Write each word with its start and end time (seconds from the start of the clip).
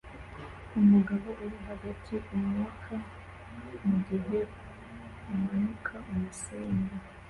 Umugabo 0.79 1.27
uri 1.45 1.57
hagati- 1.67 2.13
umwuka 2.35 2.93
mugihe 3.87 4.39
umanuka 5.33 5.93
umusenyi 6.11 6.87